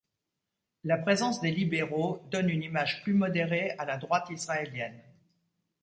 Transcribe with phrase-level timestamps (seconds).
[0.83, 4.99] La présence des libéraux donne une image plus modérée à la droite israélienne.